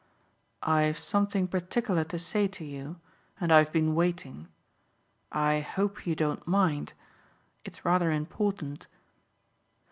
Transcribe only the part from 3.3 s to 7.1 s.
and I've been waiting. I hope you don't mind.